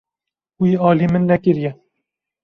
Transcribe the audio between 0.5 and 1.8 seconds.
Wî alî min nekiriye.